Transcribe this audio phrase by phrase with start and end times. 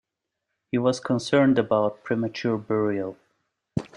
[0.71, 3.17] He was concerned about premature burial.